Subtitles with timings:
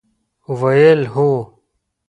[0.59, 1.31] ویل: هو!